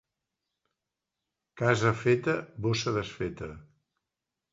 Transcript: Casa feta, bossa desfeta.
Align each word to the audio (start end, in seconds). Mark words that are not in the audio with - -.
Casa 1.61 1.91
feta, 1.99 2.35
bossa 2.67 2.95
desfeta. 2.97 3.51